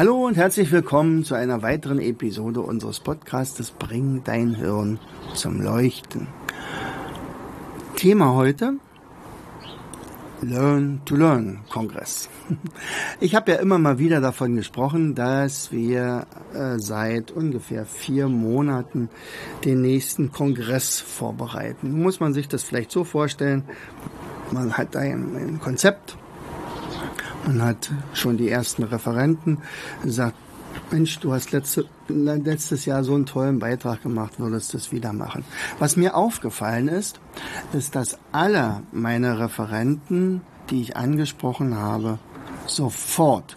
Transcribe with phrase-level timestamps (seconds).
[0.00, 4.98] Hallo und herzlich willkommen zu einer weiteren Episode unseres Podcastes Bring dein Hirn
[5.34, 6.26] zum Leuchten.
[7.96, 8.76] Thema heute
[10.40, 12.30] Learn to Learn Kongress.
[13.20, 19.10] Ich habe ja immer mal wieder davon gesprochen, dass wir äh, seit ungefähr vier Monaten
[19.66, 22.00] den nächsten Kongress vorbereiten.
[22.02, 23.64] Muss man sich das vielleicht so vorstellen,
[24.50, 26.16] man hat ein, ein Konzept,
[27.46, 29.58] man hat schon die ersten Referenten
[30.02, 30.36] gesagt,
[30.90, 35.12] Mensch, du hast letzte, letztes Jahr so einen tollen Beitrag gemacht, würdest du es wieder
[35.12, 35.44] machen.
[35.78, 37.20] Was mir aufgefallen ist,
[37.72, 42.18] ist, dass alle meine Referenten, die ich angesprochen habe,
[42.66, 43.56] sofort,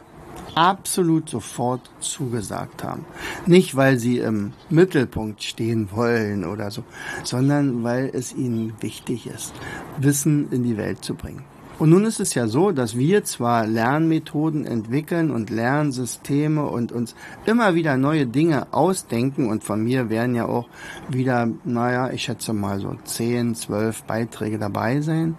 [0.56, 3.06] absolut sofort zugesagt haben.
[3.46, 6.84] Nicht, weil sie im Mittelpunkt stehen wollen oder so,
[7.24, 9.54] sondern weil es ihnen wichtig ist,
[9.98, 11.44] Wissen in die Welt zu bringen.
[11.80, 17.16] Und nun ist es ja so, dass wir zwar Lernmethoden entwickeln und Lernsysteme und uns
[17.46, 20.68] immer wieder neue Dinge ausdenken und von mir werden ja auch
[21.10, 25.36] wieder, naja, ich schätze mal so 10, 12 Beiträge dabei sein.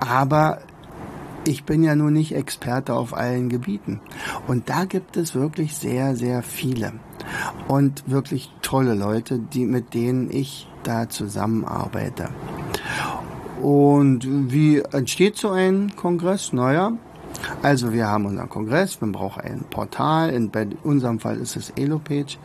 [0.00, 0.60] Aber
[1.46, 4.00] ich bin ja nun nicht Experte auf allen Gebieten.
[4.46, 6.92] Und da gibt es wirklich sehr, sehr viele
[7.68, 12.30] und wirklich tolle Leute, die, mit denen ich da zusammenarbeite.
[13.64, 16.52] Und wie entsteht so ein Kongress?
[16.52, 16.92] Naja,
[17.62, 20.50] also wir haben unseren Kongress, wir brauchen ein Portal, in
[20.82, 22.36] unserem Fall ist es Elopage.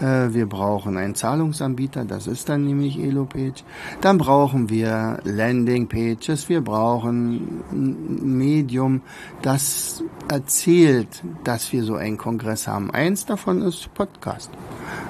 [0.00, 3.64] Äh, wir brauchen einen Zahlungsanbieter, das ist dann nämlich Elopage.
[4.00, 9.02] Dann brauchen wir Landingpages, wir brauchen ein Medium,
[9.42, 12.92] das erzählt, dass wir so einen Kongress haben.
[12.92, 14.50] Eins davon ist Podcast.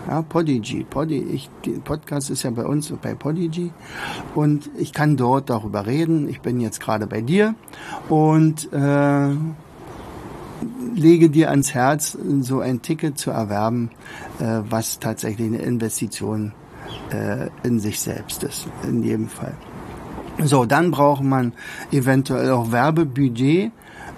[0.09, 0.85] Ja, Podigy.
[0.85, 1.51] Podi, ich,
[1.85, 3.71] Podcast ist ja bei uns bei Podigy
[4.35, 6.29] und ich kann dort darüber reden.
[6.29, 7.55] Ich bin jetzt gerade bei dir
[8.09, 9.31] und äh,
[10.95, 13.91] lege dir ans Herz, so ein Ticket zu erwerben,
[14.39, 16.53] äh, was tatsächlich eine Investition
[17.13, 19.55] äh, in sich selbst ist, in jedem Fall.
[20.43, 21.53] So, dann braucht man
[21.93, 23.73] eventuell auch Werbebudget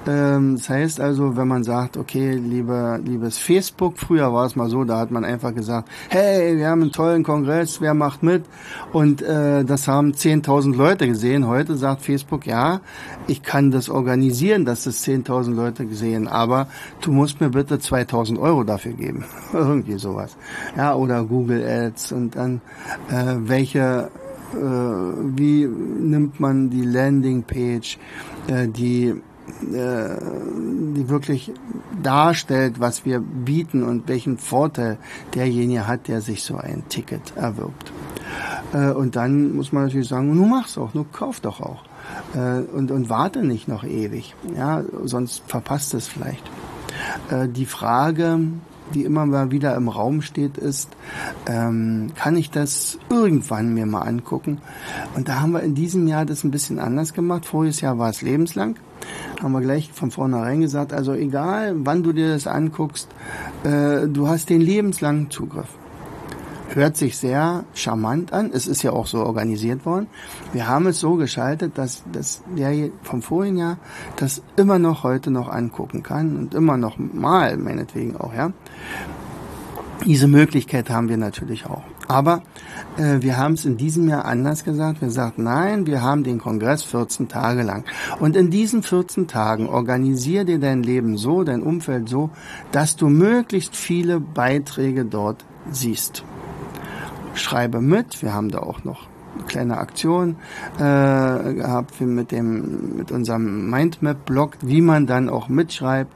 [0.05, 4.83] das heißt also, wenn man sagt, okay, liebe, liebes Facebook, früher war es mal so,
[4.83, 8.45] da hat man einfach gesagt, hey, wir haben einen tollen Kongress, wer macht mit?
[8.93, 11.47] Und äh, das haben 10.000 Leute gesehen.
[11.47, 12.81] Heute sagt Facebook, ja,
[13.29, 16.67] ich kann das organisieren, dass das 10.000 Leute gesehen, aber
[17.01, 19.25] du musst mir bitte 2.000 Euro dafür geben.
[19.53, 20.37] Irgendwie sowas.
[20.77, 22.61] Ja, oder Google Ads und dann
[23.09, 24.11] äh, welche
[24.53, 27.99] äh, wie nimmt man die Landingpage,
[28.49, 29.15] äh, die
[29.61, 31.53] die wirklich
[32.03, 34.99] darstellt, was wir bieten und welchen Vorteil
[35.35, 37.93] derjenige hat, der sich so ein Ticket erwirbt.
[38.73, 41.85] Äh, und dann muss man natürlich sagen, nun mach's auch, nun kauf doch auch.
[42.35, 46.51] Äh, und, und warte nicht noch ewig, ja, sonst verpasst es vielleicht.
[47.31, 48.39] Die Frage,
[48.95, 50.91] die immer mal wieder im Raum steht, ist,
[51.47, 54.59] ähm, kann ich das irgendwann mir mal angucken?
[55.17, 57.47] Und da haben wir in diesem Jahr das ein bisschen anders gemacht.
[57.47, 58.77] Voriges Jahr war es lebenslang.
[59.43, 63.09] Haben wir gleich von vornherein gesagt, also egal wann du dir das anguckst,
[63.65, 65.69] äh, du hast den lebenslangen Zugriff
[66.75, 68.51] hört sich sehr charmant an.
[68.53, 70.07] Es ist ja auch so organisiert worden.
[70.53, 73.79] Wir haben es so geschaltet, dass, dass der vom vorigen Jahr
[74.17, 78.53] das immer noch heute noch angucken kann und immer noch mal, meinetwegen auch, ja.
[80.05, 81.85] Diese Möglichkeit haben wir natürlich auch.
[82.09, 82.43] Aber
[82.97, 85.01] äh, wir haben es in diesem Jahr anders gesagt.
[85.01, 87.85] Wir sagten, nein, wir haben den Kongress 14 Tage lang.
[88.19, 92.31] Und in diesen 14 Tagen organisier dir dein Leben so, dein Umfeld so,
[92.71, 96.25] dass du möglichst viele Beiträge dort siehst
[97.35, 98.23] schreibe mit.
[98.23, 99.12] Wir haben da auch noch
[99.47, 100.37] kleine Aktion
[100.77, 106.13] äh, gehabt mit dem mit unserem Mindmap-Blog, wie man dann auch mitschreibt,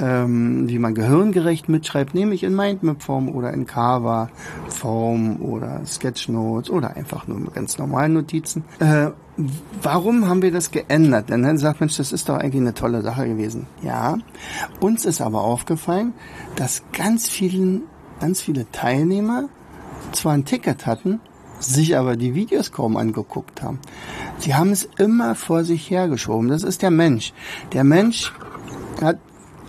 [0.00, 7.26] ähm, wie man gehirngerecht mitschreibt, nämlich in Mindmap-Form oder in Canva-Form oder Sketchnotes oder einfach
[7.26, 8.64] nur ganz normalen Notizen.
[8.78, 9.10] Äh,
[9.82, 11.30] warum haben wir das geändert?
[11.30, 13.66] Denn dann sagt Mensch, das ist doch eigentlich eine tolle Sache gewesen.
[13.82, 14.18] Ja,
[14.80, 16.12] uns ist aber aufgefallen,
[16.56, 17.82] dass ganz vielen,
[18.20, 19.48] ganz viele Teilnehmer
[20.12, 21.20] zwar ein Ticket hatten,
[21.66, 23.78] sich aber die Videos kaum angeguckt haben.
[24.38, 26.48] Sie haben es immer vor sich hergeschoben.
[26.48, 27.32] Das ist der Mensch.
[27.72, 28.32] Der Mensch
[29.02, 29.18] hat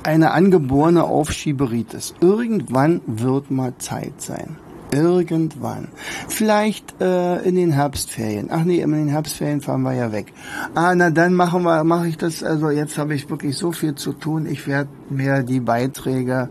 [0.03, 2.13] eine angeborene Aufschieberitis.
[2.21, 4.57] Irgendwann wird mal Zeit sein.
[4.92, 5.88] Irgendwann.
[6.27, 8.50] Vielleicht äh, in den Herbstferien.
[8.51, 10.31] Ach nee, in den Herbstferien fahren wir ja weg.
[10.75, 12.44] Ah, na dann machen wir, mache ich das.
[12.44, 14.45] Also jetzt habe ich wirklich so viel zu tun.
[14.45, 16.50] Ich werde mir die Beiträge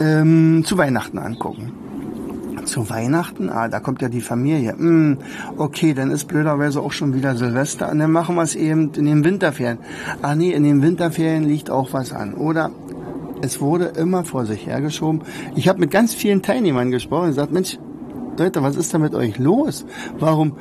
[0.00, 1.81] ähm, zu Weihnachten angucken.
[2.64, 3.50] Zu Weihnachten?
[3.50, 4.72] Ah, da kommt ja die Familie.
[4.72, 5.18] Hm,
[5.56, 7.90] okay, dann ist blöderweise auch schon wieder Silvester.
[7.90, 9.78] Und dann machen wir es eben in den Winterferien.
[10.22, 12.34] Ah nee, in den Winterferien liegt auch was an.
[12.34, 12.70] Oder
[13.42, 15.22] es wurde immer vor sich hergeschoben.
[15.56, 17.78] Ich habe mit ganz vielen Teilnehmern gesprochen und gesagt, Mensch,
[18.38, 19.84] Leute, was ist da mit euch los?
[20.18, 20.52] Warum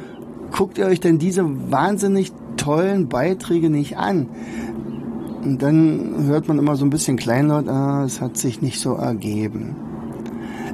[0.52, 4.28] guckt ihr euch denn diese wahnsinnig tollen Beiträge nicht an?
[5.44, 8.94] Und dann hört man immer so ein bisschen kleinlaut, ah, es hat sich nicht so
[8.94, 9.76] ergeben.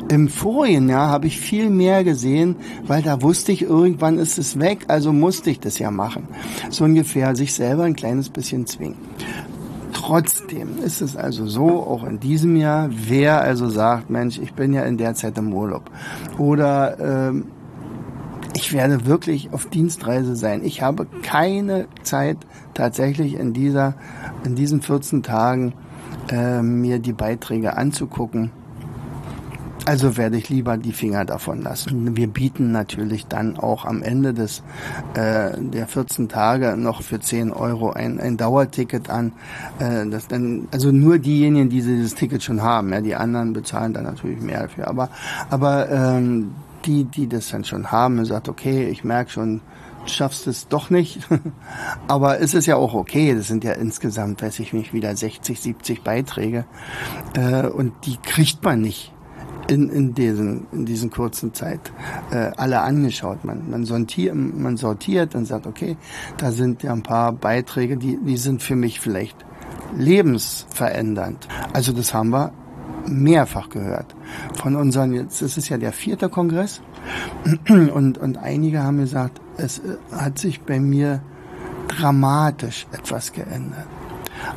[0.09, 2.55] Im vorigen Jahr habe ich viel mehr gesehen,
[2.85, 6.27] weil da wusste ich, irgendwann ist es weg, also musste ich das ja machen.
[6.69, 8.95] So ungefähr sich selber ein kleines bisschen zwingen.
[9.91, 14.71] Trotzdem ist es also so, auch in diesem Jahr, wer also sagt, Mensch, ich bin
[14.71, 15.91] ja in der Zeit im Urlaub
[16.37, 17.47] oder ähm,
[18.53, 20.63] ich werde wirklich auf Dienstreise sein.
[20.63, 22.37] Ich habe keine Zeit
[22.73, 23.95] tatsächlich in dieser,
[24.45, 25.73] in diesen 14 Tagen
[26.31, 28.51] äh, mir die Beiträge anzugucken
[29.87, 32.17] also werde ich lieber die Finger davon lassen.
[32.17, 34.61] Wir bieten natürlich dann auch am Ende des
[35.13, 39.31] äh, der 14 Tage noch für 10 Euro ein, ein Dauerticket an.
[39.79, 42.91] Äh, das dann, also nur diejenigen, die dieses Ticket schon haben.
[42.91, 44.89] Ja, die anderen bezahlen dann natürlich mehr dafür.
[44.89, 45.09] Aber,
[45.49, 46.51] aber ähm,
[46.83, 49.61] die, die das dann schon haben, sagt, okay, ich merke schon,
[50.05, 51.19] schaffst es doch nicht.
[52.07, 53.35] Aber es ist ja auch okay.
[53.35, 56.65] Das sind ja insgesamt, weiß ich nicht, wieder 60, 70 Beiträge.
[57.35, 59.13] Äh, und die kriegt man nicht
[59.67, 61.91] in, in, diesen, in diesen kurzen Zeit
[62.31, 63.43] äh, alle angeschaut.
[63.43, 65.97] Man, man, sortiert, man sortiert und sagt, okay,
[66.37, 69.37] da sind ja ein paar Beiträge, die, die sind für mich vielleicht
[69.95, 71.47] lebensverändernd.
[71.73, 72.51] Also das haben wir
[73.05, 74.15] mehrfach gehört.
[74.55, 76.81] Von unseren, jetzt ist es ja der vierte Kongress
[77.69, 81.21] und, und einige haben gesagt, es äh, hat sich bei mir
[81.87, 83.87] dramatisch etwas geändert.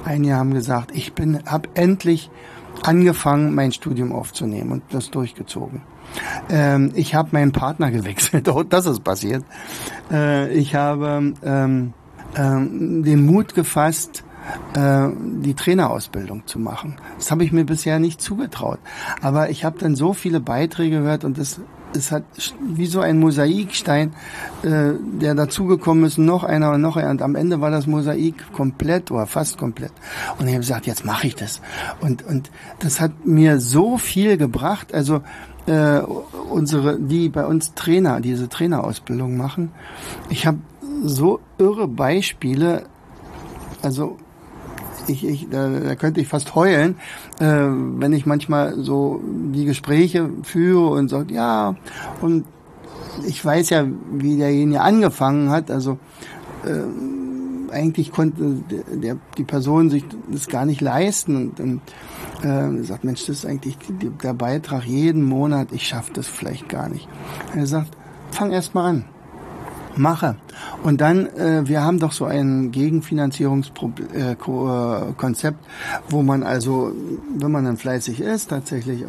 [0.04, 2.30] Einige haben gesagt, ich bin, habe endlich
[2.82, 5.82] angefangen, mein Studium aufzunehmen und das durchgezogen.
[6.48, 9.44] Ähm, ich habe meinen Partner gewechselt, oh, das ist passiert.
[10.10, 11.92] Äh, ich habe ähm,
[12.36, 14.24] ähm, den Mut gefasst,
[14.74, 15.08] äh,
[15.42, 16.96] die Trainerausbildung zu machen.
[17.16, 18.78] Das habe ich mir bisher nicht zugetraut.
[19.20, 21.60] Aber ich habe dann so viele Beiträge gehört und das
[21.94, 22.24] es hat
[22.60, 24.12] wie so ein Mosaikstein,
[24.62, 27.10] äh, der dazugekommen ist, noch einer und noch einer.
[27.10, 29.92] Und am Ende war das Mosaik komplett oder fast komplett.
[30.38, 31.60] Und ich habe gesagt, jetzt mache ich das.
[32.00, 34.94] Und, und das hat mir so viel gebracht.
[34.94, 35.22] Also
[35.66, 36.00] äh,
[36.50, 39.72] unsere, die bei uns Trainer, diese Trainerausbildung machen,
[40.28, 40.58] ich habe
[41.02, 42.84] so irre Beispiele,
[43.82, 44.18] also
[45.10, 46.96] ich, ich, da, da könnte ich fast heulen,
[47.38, 51.76] äh, wenn ich manchmal so die Gespräche führe und sage, ja,
[52.20, 52.44] und
[53.26, 55.98] ich weiß ja, wie derjenige angefangen hat, also
[56.64, 61.36] äh, eigentlich konnte der, die Person sich das gar nicht leisten.
[61.36, 61.80] Und, und
[62.42, 63.76] äh, sagt, Mensch, das ist eigentlich
[64.22, 67.08] der Beitrag jeden Monat, ich schaffe das vielleicht gar nicht.
[67.54, 67.96] Er sagt,
[68.32, 69.04] fang erst mal an
[70.00, 70.36] mache.
[70.82, 75.54] Und dann, äh, wir haben doch so ein Gegenfinanzierungskonzept, äh, äh
[76.08, 76.92] wo man also,
[77.36, 79.04] wenn man dann fleißig ist, tatsächlich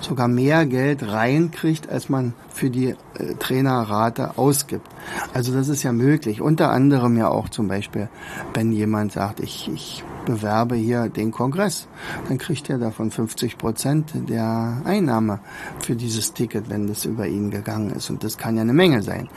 [0.00, 2.96] sogar mehr Geld reinkriegt, als man für die äh,
[3.38, 4.86] Trainerrate ausgibt.
[5.32, 6.40] Also das ist ja möglich.
[6.40, 8.08] Unter anderem ja auch zum Beispiel,
[8.54, 11.88] wenn jemand sagt, ich, ich bewerbe hier den Kongress,
[12.28, 15.40] dann kriegt er davon 50 Prozent der Einnahme
[15.80, 18.10] für dieses Ticket, wenn das über ihn gegangen ist.
[18.10, 19.28] Und das kann ja eine Menge sein.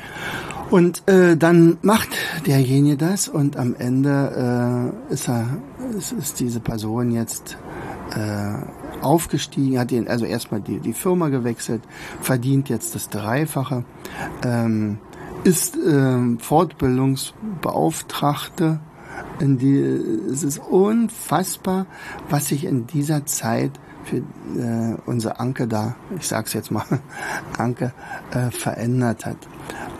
[0.74, 2.10] Und äh, dann macht
[2.48, 5.46] derjenige das und am Ende äh, ist er,
[5.96, 7.60] ist, ist diese Person jetzt
[8.16, 8.56] äh,
[9.00, 11.84] aufgestiegen, hat ihn also erstmal die, die Firma gewechselt,
[12.22, 13.86] verdient jetzt das Dreifache,
[14.44, 14.98] ähm,
[15.44, 18.80] ist äh, Fortbildungsbeauftragte
[19.38, 21.86] in die, es ist unfassbar,
[22.30, 26.84] was sich in dieser Zeit für äh, unser Anke da, ich sag's jetzt mal,
[27.60, 27.94] Anke,
[28.32, 29.38] äh, verändert hat.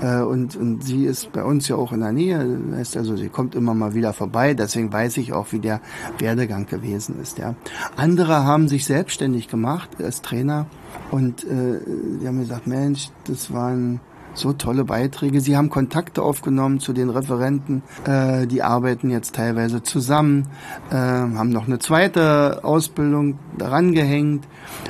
[0.04, 3.30] Äh, und, und sie ist bei uns ja auch in der Nähe, heißt also, sie
[3.30, 5.80] kommt immer mal wieder vorbei, deswegen weiß ich auch, wie der
[6.20, 7.38] Werdegang gewesen ist.
[7.38, 7.56] Ja.
[7.96, 10.68] Andere haben sich selbstständig gemacht als Trainer
[11.10, 11.80] und äh,
[12.22, 14.02] die haben gesagt, Mensch, das war ein
[14.34, 15.42] so tolle Beiträge.
[15.42, 17.82] Sie haben Kontakte aufgenommen zu den Referenten.
[18.06, 20.48] Äh, die arbeiten jetzt teilweise zusammen,
[20.90, 24.48] äh, haben noch eine zweite Ausbildung daran gehängt.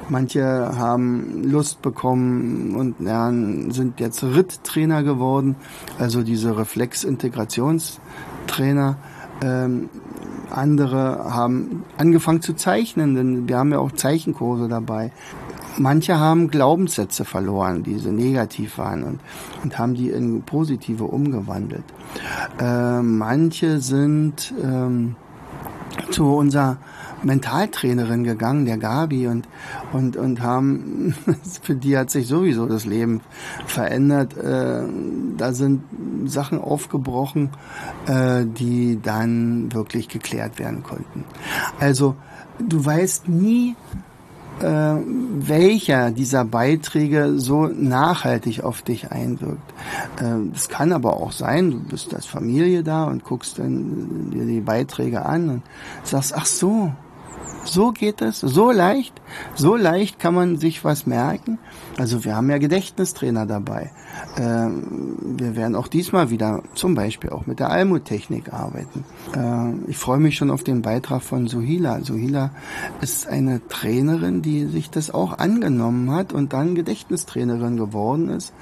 [0.10, 3.32] Manche haben Lust bekommen und ja,
[3.70, 5.56] sind jetzt Ritttrainer geworden,
[6.00, 8.98] also diese Reflexintegrationstrainer.
[9.44, 9.90] Ähm,
[10.50, 15.12] andere haben angefangen zu zeichnen, denn wir haben ja auch Zeichenkurse dabei.
[15.78, 19.20] Manche haben Glaubenssätze verloren, die so negativ waren und,
[19.64, 21.86] und haben die in positive umgewandelt.
[22.60, 25.16] Äh, manche sind ähm,
[26.12, 26.78] zu unserer
[27.24, 29.48] Mentaltrainerin gegangen, der Gabi, und,
[29.94, 31.16] und, und haben,
[31.62, 33.22] für die hat sich sowieso das Leben
[33.66, 34.38] verändert.
[34.38, 34.84] Äh,
[35.38, 35.84] da sind
[36.26, 37.50] Sachen aufgebrochen,
[38.08, 41.24] äh, die dann wirklich geklärt werden konnten.
[41.80, 42.16] Also,
[42.60, 43.76] du weißt nie,
[44.62, 49.74] äh, welcher dieser Beiträge so nachhaltig auf dich einwirkt.
[50.54, 54.46] Es äh, kann aber auch sein, du bist als Familie da und guckst dann dir
[54.46, 55.62] die Beiträge an und
[56.04, 56.92] sagst, ach so,
[57.66, 59.14] so geht es, so leicht,
[59.56, 61.60] so leicht kann man sich was merken.
[61.98, 63.92] Also wir haben ja Gedächtnistrainer dabei.
[64.38, 69.06] Ähm, wir werden auch diesmal wieder zum Beispiel auch mit der Almut-Technik arbeiten.
[69.36, 72.02] Ähm, ich freue mich schon auf den Beitrag von Suhila.
[72.02, 72.52] Suhila
[73.02, 78.54] ist eine Trainerin, die sich das auch angenommen hat und dann Gedächtnistrainerin geworden ist.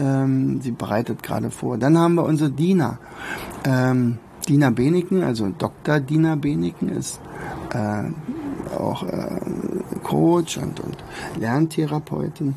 [0.00, 1.78] Ähm, sie bereitet gerade vor.
[1.78, 2.98] Dann haben wir unsere Dina.
[3.64, 6.00] Ähm, Dina Beneken, also Dr.
[6.00, 7.20] Dina Beneken ist
[7.74, 8.04] äh,
[8.78, 9.40] auch äh,
[10.02, 10.96] Coach und, und
[11.38, 12.54] Lerntherapeutin.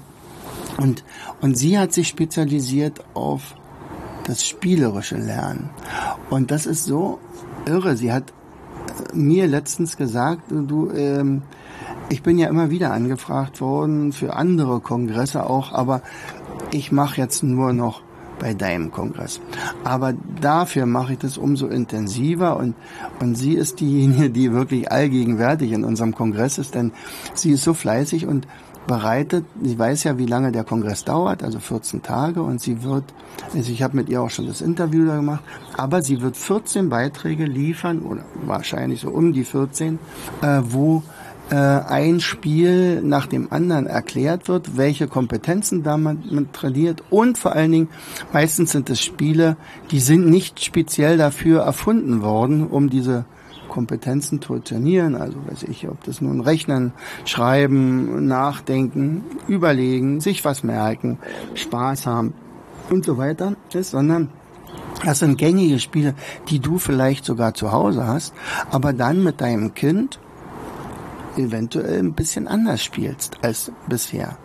[0.77, 1.03] Und,
[1.41, 3.55] und sie hat sich spezialisiert auf
[4.23, 5.69] das spielerische Lernen.
[6.29, 7.19] Und das ist so
[7.65, 7.97] irre.
[7.97, 11.41] Sie hat äh, mir letztens gesagt, du, ähm,
[12.09, 16.01] ich bin ja immer wieder angefragt worden für andere Kongresse auch, aber
[16.71, 18.01] ich mache jetzt nur noch
[18.41, 19.39] bei deinem Kongress.
[19.83, 22.75] Aber dafür mache ich das umso intensiver und,
[23.19, 26.91] und sie ist diejenige, die wirklich allgegenwärtig in unserem Kongress ist, denn
[27.35, 28.47] sie ist so fleißig und
[28.87, 33.03] bereitet, sie weiß ja, wie lange der Kongress dauert, also 14 Tage und sie wird,
[33.53, 35.43] also ich habe mit ihr auch schon das Interview da gemacht,
[35.77, 39.99] aber sie wird 14 Beiträge liefern oder wahrscheinlich so um die 14,
[40.41, 41.03] äh, wo
[41.51, 47.03] äh, ein Spiel nach dem anderen erklärt wird, welche Kompetenzen damit trainiert.
[47.09, 47.89] Und vor allen Dingen
[48.31, 49.57] meistens sind es Spiele,
[49.91, 53.25] die sind nicht speziell dafür erfunden worden, um diese
[53.67, 56.93] Kompetenzen zu trainieren, also weiß ich, ob das nun Rechnen,
[57.25, 61.19] Schreiben, Nachdenken, Überlegen, sich was merken,
[61.55, 62.33] Spaß haben
[62.89, 64.29] und so weiter ist, sondern
[65.05, 66.15] das sind gängige Spiele,
[66.49, 68.33] die du vielleicht sogar zu Hause hast,
[68.69, 70.19] aber dann mit deinem Kind
[71.37, 74.37] eventuell ein bisschen anders spielst als bisher.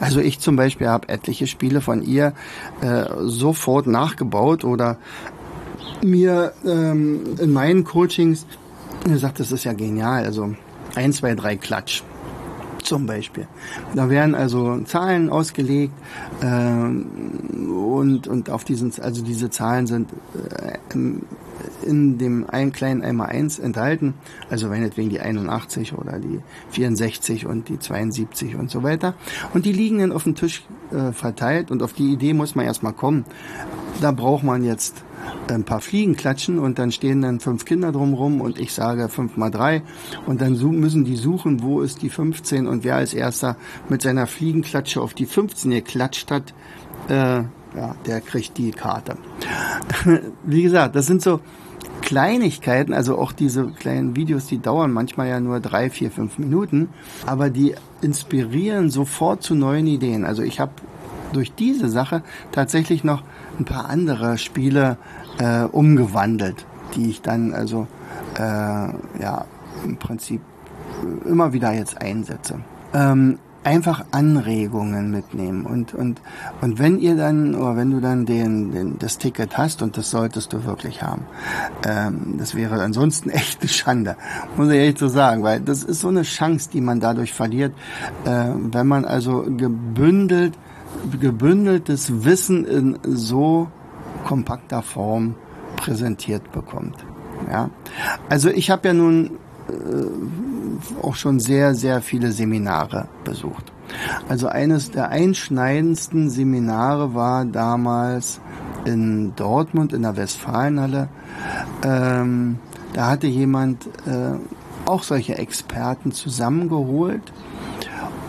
[0.00, 2.34] Also ich zum Beispiel habe etliche Spiele von ihr
[2.80, 4.98] äh, sofort nachgebaut oder
[6.02, 8.46] mir ähm, in meinen Coachings
[9.04, 10.24] gesagt, das ist ja genial.
[10.24, 10.54] Also
[10.94, 12.02] eins, zwei, drei Klatsch
[12.82, 13.46] zum Beispiel.
[13.94, 15.94] Da werden also Zahlen ausgelegt
[16.40, 20.78] äh, und und auf diesen also diese Zahlen sind äh,
[21.82, 24.14] in dem einen kleinen einmal eins enthalten,
[24.50, 29.14] also meinetwegen die 81 oder die 64 und die 72 und so weiter.
[29.54, 32.64] Und die liegen dann auf dem Tisch äh, verteilt und auf die Idee muss man
[32.64, 33.24] erstmal kommen.
[34.00, 35.04] Da braucht man jetzt
[35.48, 39.36] ein paar Fliegen klatschen und dann stehen dann fünf Kinder drumrum und ich sage fünf
[39.36, 39.82] mal drei
[40.26, 43.56] und dann müssen die suchen, wo ist die 15 und wer als erster
[43.88, 46.54] mit seiner Fliegenklatsche auf die 15 geklatscht hat,
[47.08, 47.42] äh,
[47.76, 49.16] ja, der kriegt die Karte.
[50.44, 51.40] Wie gesagt, das sind so
[52.02, 56.88] Kleinigkeiten, also auch diese kleinen Videos, die dauern manchmal ja nur drei, vier, fünf Minuten,
[57.26, 60.24] aber die inspirieren sofort zu neuen Ideen.
[60.24, 60.72] Also ich habe
[61.32, 63.22] durch diese Sache tatsächlich noch
[63.58, 64.98] ein paar andere Spiele
[65.38, 67.86] äh, umgewandelt, die ich dann also
[68.34, 69.46] äh, ja
[69.84, 70.42] im Prinzip
[71.24, 72.60] immer wieder jetzt einsetze.
[72.92, 75.66] Ähm, einfach Anregungen mitnehmen.
[75.66, 76.20] Und und
[76.60, 80.10] und wenn ihr dann oder wenn du dann den, den das Ticket hast und das
[80.10, 81.22] solltest du wirklich haben,
[81.86, 84.16] ähm, das wäre ansonsten echt eine Schande,
[84.56, 87.72] muss ich echt so sagen, weil das ist so eine Chance, die man dadurch verliert,
[88.24, 90.58] äh, wenn man also gebündelt
[91.20, 93.68] gebündeltes Wissen in so
[94.24, 95.34] kompakter Form
[95.76, 96.96] präsentiert bekommt.
[97.50, 97.70] Ja,
[98.28, 99.38] also ich habe ja nun
[99.68, 99.72] äh,
[101.00, 103.72] auch schon sehr, sehr viele Seminare besucht.
[104.28, 108.40] Also eines der einschneidendsten Seminare war damals
[108.84, 111.08] in Dortmund in der Westfalenhalle.
[111.84, 112.58] Ähm,
[112.94, 114.38] da hatte jemand äh,
[114.86, 117.32] auch solche Experten zusammengeholt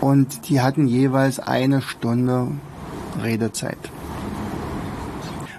[0.00, 2.48] und die hatten jeweils eine Stunde
[3.22, 3.78] Redezeit.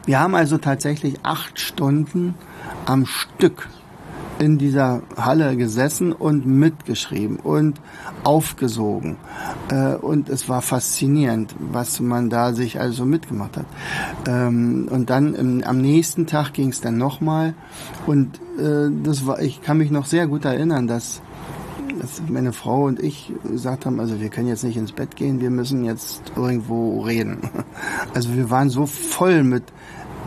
[0.05, 2.35] Wir haben also tatsächlich acht Stunden
[2.85, 3.67] am Stück
[4.39, 7.79] in dieser Halle gesessen und mitgeschrieben und
[8.23, 9.17] aufgesogen.
[9.71, 13.65] Äh, und es war faszinierend, was man da sich also mitgemacht hat.
[14.27, 17.53] Ähm, und dann am nächsten Tag ging es dann nochmal.
[18.05, 21.21] Und äh, das war, ich kann mich noch sehr gut erinnern, dass
[21.99, 25.39] dass meine Frau und ich gesagt haben, also wir können jetzt nicht ins Bett gehen,
[25.39, 27.39] wir müssen jetzt irgendwo reden.
[28.13, 29.63] Also wir waren so voll mit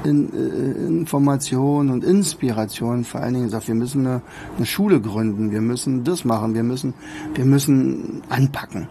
[0.05, 4.23] in, äh, Information und Inspiration vor allen Dingen gesagt, wir müssen eine,
[4.57, 6.95] eine, Schule gründen, wir müssen das machen, wir müssen,
[7.35, 8.89] wir müssen anpacken.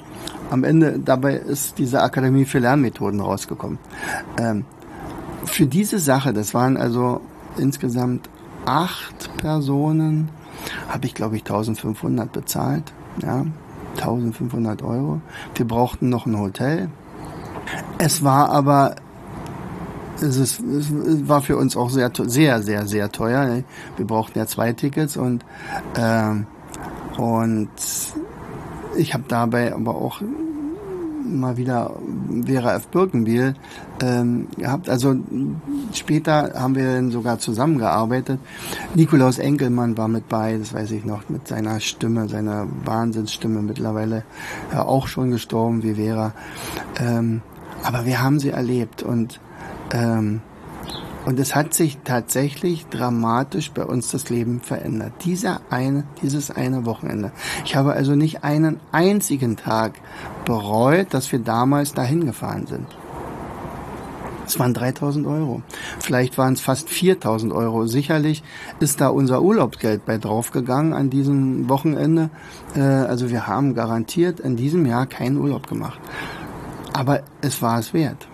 [0.50, 3.80] Am Ende dabei ist diese Akademie für Lernmethoden rausgekommen.
[4.38, 4.66] Ähm,
[5.46, 7.22] für diese Sache, das waren also
[7.58, 8.30] insgesamt
[8.66, 10.30] acht Personen,
[10.90, 13.46] habe ich glaube ich 1500 bezahlt, ja,
[13.96, 15.22] 1500 Euro.
[15.56, 16.90] Wir brauchten noch ein Hotel.
[17.98, 18.96] Es war aber
[20.22, 23.46] es, ist, es war für uns auch sehr, sehr, sehr, sehr teuer.
[23.46, 23.64] Ne?
[23.98, 25.46] Wir brauchten ja zwei Tickets und
[25.96, 26.48] ähm,
[27.18, 27.70] und
[28.96, 30.22] ich habe dabei aber auch
[31.28, 31.92] mal wieder
[32.46, 32.88] Vera F.
[32.88, 33.56] Birkenbiel
[34.02, 34.90] ähm, gehabt.
[34.90, 35.16] Also
[35.94, 38.40] später haben wir dann sogar zusammengearbeitet.
[38.96, 44.24] Nikolaus Enkelmann war mit bei, das weiß ich noch, mit seiner Stimme, seiner Wahnsinnsstimme mittlerweile
[44.72, 46.34] ja, auch schon gestorben wie Vera.
[47.00, 47.42] Ähm,
[47.84, 49.40] aber wir haben sie erlebt und
[49.94, 50.42] ähm,
[51.28, 55.12] und es hat sich tatsächlich dramatisch bei uns das Leben verändert.
[55.26, 57.34] Dieser eine, dieses eine Wochenende.
[57.66, 60.00] Ich habe also nicht einen einzigen Tag
[60.46, 62.88] bereut, dass wir damals dahin gefahren sind.
[64.46, 65.64] Es waren 3000 Euro.
[66.00, 67.88] Vielleicht waren es fast 4000 Euro.
[67.88, 68.42] Sicherlich
[68.80, 72.30] ist da unser Urlaubsgeld bei draufgegangen an diesem Wochenende.
[72.74, 76.00] Äh, also wir haben garantiert in diesem Jahr keinen Urlaub gemacht.
[76.94, 78.30] Aber es war es wert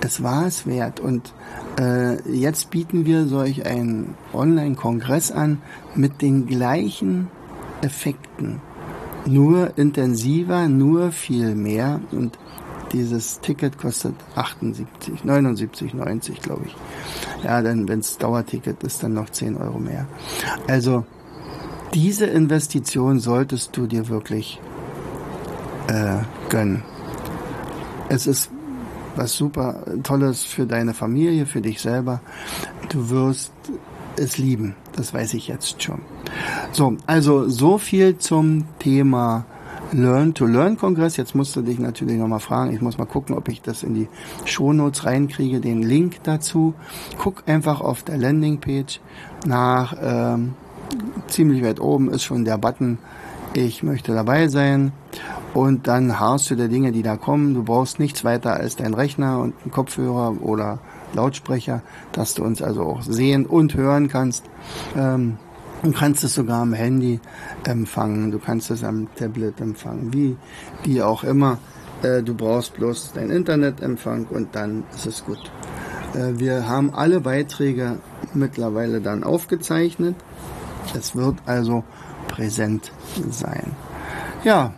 [0.00, 1.00] es war es wert.
[1.00, 1.32] Und
[1.78, 5.58] äh, jetzt bieten wir solch einen Online-Kongress an
[5.94, 7.28] mit den gleichen
[7.82, 8.60] Effekten.
[9.26, 12.00] Nur intensiver, nur viel mehr.
[12.12, 12.38] Und
[12.92, 16.76] dieses Ticket kostet 78, 79, 90, glaube ich.
[17.44, 20.06] Ja, dann, wenn es Dauerticket ist, dann noch 10 Euro mehr.
[20.66, 21.04] Also,
[21.94, 24.60] diese Investition solltest du dir wirklich
[25.88, 26.18] äh,
[26.48, 26.82] gönnen.
[28.08, 28.50] Es ist
[29.18, 32.20] was super Tolles für deine Familie, für dich selber.
[32.88, 33.52] Du wirst
[34.16, 34.74] es lieben.
[34.96, 36.00] Das weiß ich jetzt schon.
[36.72, 39.44] So, also so viel zum Thema
[39.92, 41.16] Learn to Learn Kongress.
[41.16, 42.72] Jetzt musst du dich natürlich nochmal fragen.
[42.74, 44.08] Ich muss mal gucken, ob ich das in die
[44.44, 46.74] Shownotes reinkriege, den Link dazu.
[47.18, 49.00] Guck einfach auf der Landingpage
[49.46, 49.94] nach.
[50.00, 50.54] Ähm,
[51.28, 52.98] ziemlich weit oben ist schon der Button.
[53.54, 54.92] Ich möchte dabei sein
[55.54, 57.54] und dann harrst du der Dinge, die da kommen.
[57.54, 60.78] Du brauchst nichts weiter als dein Rechner und einen Kopfhörer oder
[61.14, 61.82] Lautsprecher,
[62.12, 64.44] dass du uns also auch sehen und hören kannst.
[64.96, 65.38] Ähm,
[65.82, 67.20] du kannst es sogar am Handy
[67.64, 70.36] empfangen, du kannst es am Tablet empfangen, wie,
[70.84, 71.58] wie auch immer.
[72.02, 75.50] Äh, du brauchst bloß dein Internetempfang und dann ist es gut.
[76.14, 77.98] Äh, wir haben alle Beiträge
[78.34, 80.16] mittlerweile dann aufgezeichnet.
[80.94, 81.84] Es wird also
[82.38, 82.92] präsent
[83.30, 83.72] sein.
[84.44, 84.72] Ja,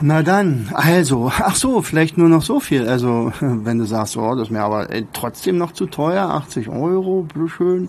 [0.00, 2.88] na dann, also, ach so, vielleicht nur noch so viel.
[2.88, 6.68] Also, wenn du sagst, oh, das ist mir aber ey, trotzdem noch zu teuer, 80
[6.68, 7.88] Euro, schön.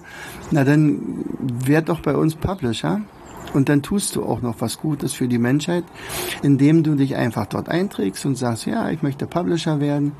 [0.51, 1.25] Na dann
[1.65, 3.01] werd doch bei uns Publisher.
[3.53, 5.83] Und dann tust du auch noch was Gutes für die Menschheit,
[6.43, 10.13] indem du dich einfach dort einträgst und sagst, ja, ich möchte Publisher werden.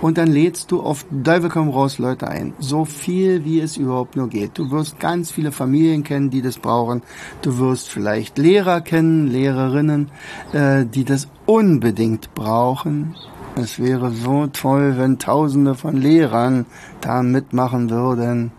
[0.00, 2.54] Und dann lädst du auf Teufel komm raus Leute ein.
[2.58, 4.58] So viel, wie es überhaupt nur geht.
[4.58, 7.02] Du wirst ganz viele Familien kennen, die das brauchen.
[7.42, 10.10] Du wirst vielleicht Lehrer kennen, Lehrerinnen,
[10.52, 13.14] äh, die das unbedingt brauchen.
[13.54, 16.64] Es wäre so toll, wenn Tausende von Lehrern
[17.02, 18.50] da mitmachen würden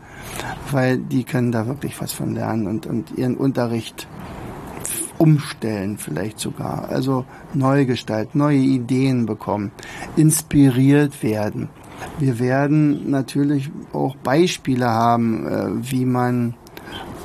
[0.71, 4.07] weil die können da wirklich was von lernen und, und ihren Unterricht
[5.17, 6.89] umstellen vielleicht sogar.
[6.89, 9.71] Also neu gestalten, neue Ideen bekommen,
[10.15, 11.69] inspiriert werden.
[12.19, 16.55] Wir werden natürlich auch Beispiele haben, äh, wie man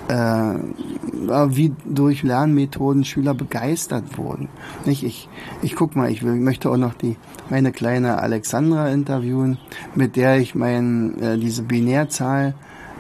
[0.09, 4.49] äh, wie durch Lernmethoden Schüler begeistert wurden.
[4.87, 5.03] Nicht?
[5.03, 5.29] Ich,
[5.63, 7.17] ich guck mal, ich, möchte auch noch die,
[7.51, 9.59] meine kleine Alexandra interviewen,
[9.95, 12.55] mit der ich mein, äh, diese Binärzahl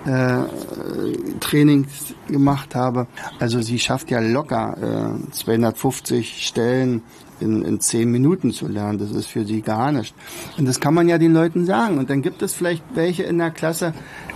[0.08, 3.06] äh, Trainings gemacht habe.
[3.38, 7.02] Also sie schafft ja locker äh, 250 Stellen
[7.40, 8.98] in, in zehn Minuten zu lernen.
[8.98, 10.14] Das ist für sie gar nicht.
[10.56, 11.98] Und das kann man ja den Leuten sagen.
[11.98, 13.92] Und dann gibt es vielleicht welche in der Klasse,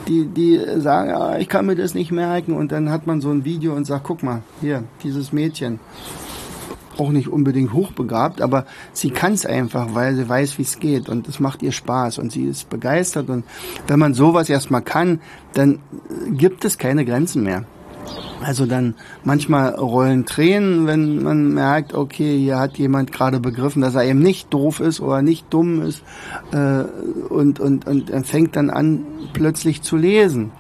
[0.08, 2.52] die, die sagen, ja, ich kann mir das nicht merken.
[2.52, 5.80] Und dann hat man so ein Video und sagt, guck mal, hier, dieses Mädchen
[6.98, 11.08] auch nicht unbedingt hochbegabt, aber sie kann es einfach, weil sie weiß, wie es geht
[11.08, 13.44] und es macht ihr Spaß und sie ist begeistert und
[13.86, 15.20] wenn man sowas erstmal kann,
[15.54, 15.78] dann
[16.30, 17.64] gibt es keine Grenzen mehr.
[18.42, 23.94] Also dann manchmal rollen Tränen, wenn man merkt, okay, hier hat jemand gerade begriffen, dass
[23.94, 26.02] er eben nicht doof ist oder nicht dumm ist
[26.52, 26.82] äh,
[27.28, 30.50] und, und, und er fängt dann an, plötzlich zu lesen.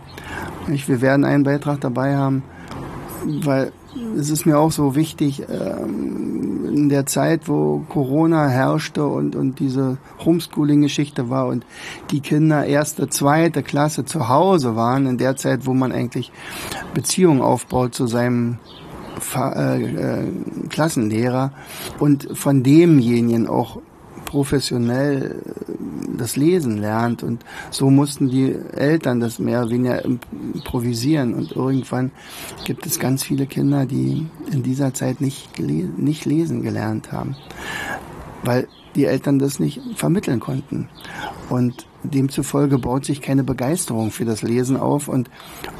[0.68, 2.44] Wir werden einen Beitrag dabei haben,
[3.24, 3.72] weil
[4.16, 9.60] es ist mir auch so wichtig, ähm, in der Zeit, wo Corona herrschte und, und
[9.60, 11.66] diese Homeschooling-Geschichte war und
[12.10, 16.32] die Kinder erste, zweite Klasse zu Hause waren, in der Zeit, wo man eigentlich
[16.94, 18.58] Beziehungen aufbaut zu seinem
[19.34, 20.24] äh, äh,
[20.68, 21.52] Klassenlehrer
[21.98, 23.78] und von demjenigen auch
[24.32, 25.42] professionell
[26.16, 27.22] das Lesen lernt.
[27.22, 31.34] Und so mussten die Eltern das mehr oder weniger improvisieren.
[31.34, 32.12] Und irgendwann
[32.64, 37.36] gibt es ganz viele Kinder, die in dieser Zeit nicht, nicht lesen gelernt haben,
[38.42, 40.88] weil die Eltern das nicht vermitteln konnten.
[41.50, 45.28] Und demzufolge baut sich keine Begeisterung für das Lesen auf und,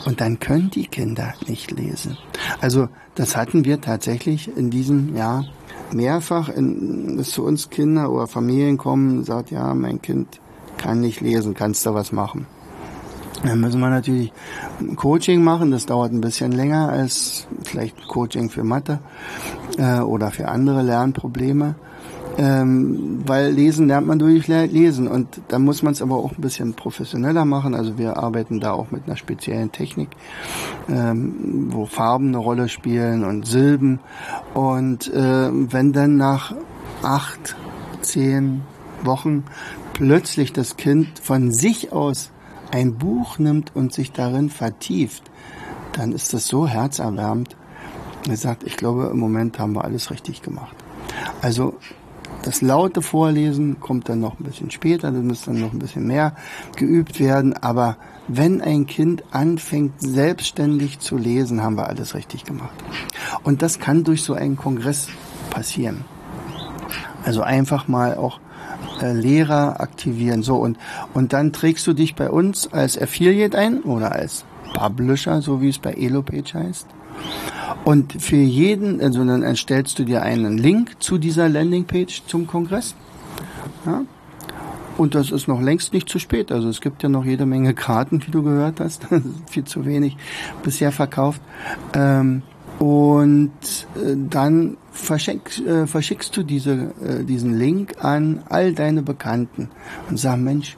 [0.05, 2.19] und dann können die Kinder nicht lesen.
[2.61, 5.47] Also das hatten wir tatsächlich in diesem Jahr
[5.95, 10.41] mehrfach, in, zu uns Kinder oder Familien kommen, sagt, ja, mein Kind
[10.77, 12.47] kann nicht lesen, kannst du was machen?
[13.45, 14.33] Dann müssen wir natürlich
[14.97, 19.01] Coaching machen, das dauert ein bisschen länger als vielleicht Coaching für Mathe
[19.79, 21.75] äh, oder für andere Lernprobleme.
[22.39, 26.41] Ähm, weil lesen lernt man durch Lesen und da muss man es aber auch ein
[26.41, 27.75] bisschen professioneller machen.
[27.75, 30.09] Also wir arbeiten da auch mit einer speziellen Technik,
[30.89, 34.01] ähm, wo Farben eine Rolle spielen und Silben.
[34.55, 36.55] Und äh, wenn dann nach
[37.03, 37.57] acht,
[38.01, 38.63] zehn
[39.03, 39.45] Wochen
[39.93, 42.31] plötzlich das Kind von sich aus
[42.71, 45.23] ein Buch nimmt und sich darin vertieft,
[45.93, 47.57] dann ist das so herzerwärmend.
[48.29, 50.75] Er sagt, ich glaube, im Moment haben wir alles richtig gemacht.
[51.43, 51.75] Also
[52.43, 56.07] das laute Vorlesen kommt dann noch ein bisschen später, das muss dann noch ein bisschen
[56.07, 56.35] mehr
[56.77, 57.55] geübt werden.
[57.55, 57.97] Aber
[58.29, 62.75] wenn ein Kind anfängt, selbstständig zu lesen, haben wir alles richtig gemacht.
[63.43, 65.09] Und das kann durch so einen Kongress
[65.51, 66.05] passieren.
[67.25, 68.41] Also einfach mal auch
[69.01, 70.43] äh, Lehrer aktivieren.
[70.43, 70.79] So und,
[71.15, 75.69] und dann trägst du dich bei uns als Affiliate ein oder als Publisher, so wie
[75.69, 76.87] es bei Elopage heißt.
[77.85, 82.95] Und für jeden, also dann erstellst du dir einen Link zu dieser Landingpage zum Kongress.
[83.85, 84.03] Ja?
[84.99, 86.53] Und das ist noch längst nicht zu spät.
[86.53, 89.07] Also es gibt ja noch jede Menge Karten, wie du gehört hast.
[89.51, 90.17] Viel zu wenig
[90.63, 91.41] bisher verkauft.
[91.95, 92.43] Ähm,
[92.79, 93.53] und
[93.97, 99.71] äh, dann verschick, äh, verschickst du diese, äh, diesen Link an all deine Bekannten
[100.09, 100.77] und sag, Mensch,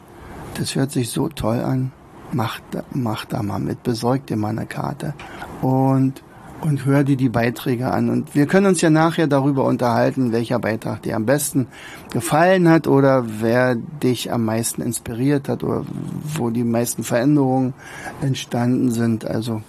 [0.58, 1.92] das hört sich so toll an.
[2.32, 2.60] Mach,
[2.92, 5.14] mach da mal mit, besorg dir mal eine Karte.
[5.62, 6.22] Und
[6.64, 8.08] und hör dir die Beiträge an.
[8.08, 11.66] Und wir können uns ja nachher darüber unterhalten, welcher Beitrag dir am besten
[12.10, 15.84] gefallen hat oder wer dich am meisten inspiriert hat oder
[16.22, 17.74] wo die meisten Veränderungen
[18.22, 19.26] entstanden sind.
[19.26, 19.60] Also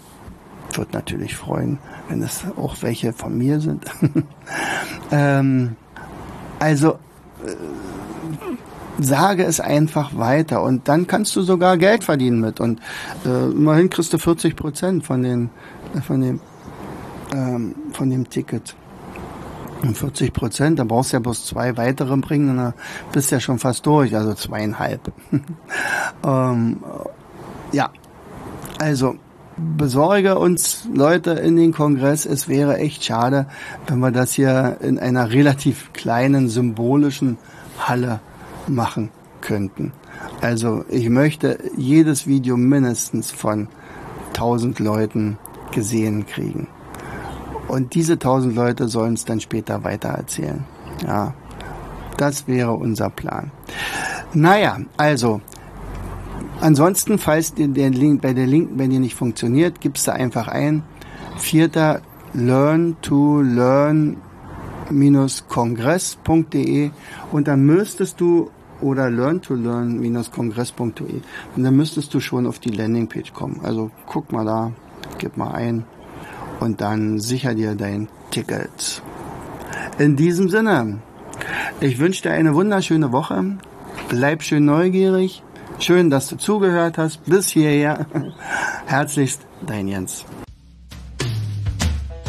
[0.73, 3.83] würde natürlich freuen, wenn es auch welche von mir sind.
[5.11, 5.75] ähm,
[6.59, 6.93] also
[7.45, 12.79] äh, sage es einfach weiter und dann kannst du sogar Geld verdienen mit und
[13.25, 15.49] äh, immerhin kriegst du 40 Prozent von den
[16.07, 16.39] von dem
[17.35, 18.75] ähm, von dem Ticket.
[19.93, 22.73] 40 Prozent, da brauchst du ja bloß zwei weitere bringen und dann
[23.11, 25.11] bist du ja schon fast durch, also zweieinhalb.
[26.25, 26.77] ähm,
[27.71, 27.91] ja,
[28.79, 29.15] also
[29.57, 32.25] besorge uns Leute in den Kongress.
[32.25, 33.47] Es wäre echt schade,
[33.87, 37.37] wenn wir das hier in einer relativ kleinen symbolischen
[37.77, 38.21] Halle
[38.67, 39.09] machen
[39.41, 39.93] könnten.
[40.41, 43.67] Also ich möchte jedes Video mindestens von
[44.29, 45.37] 1000 Leuten
[45.71, 46.67] gesehen kriegen.
[47.67, 50.63] Und diese tausend Leute sollen es dann später weitererzählen.
[51.05, 51.33] Ja,
[52.17, 53.51] das wäre unser Plan.
[54.33, 55.41] Naja, also,
[56.61, 60.83] ansonsten, falls der Link, bei der Link bei dir nicht funktioniert, gibst du einfach ein,
[61.37, 62.01] vierter
[62.33, 64.17] learn to learn
[65.47, 66.91] kongress.de
[67.31, 68.51] und dann müsstest du
[68.81, 70.01] oder learn to learn
[70.31, 71.21] kongress.de
[71.55, 73.61] und dann müsstest du schon auf die Landingpage kommen.
[73.63, 74.71] Also guck mal da,
[75.17, 75.85] gib mal ein
[76.59, 79.01] und dann sicher dir dein Ticket.
[79.97, 80.99] In diesem Sinne,
[81.79, 83.57] ich wünsche dir eine wunderschöne Woche.
[84.09, 85.43] Bleib schön neugierig.
[85.79, 87.25] Schön, dass du zugehört hast.
[87.25, 88.05] Bis hierher.
[88.85, 90.25] Herzlichst, dein Jens.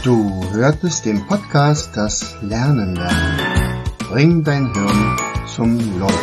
[0.02, 3.82] Du hörtest den Podcast Das Lernen lernen.
[4.08, 5.16] Bring dein Hirn
[5.54, 6.14] zum Laufen.